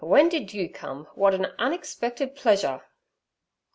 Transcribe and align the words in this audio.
When 0.03 0.29
did 0.29 0.51
you 0.51 0.67
come? 0.67 1.05
What 1.13 1.35
an 1.35 1.45
unexpected 1.59 2.33
pleasure!' 2.35 2.81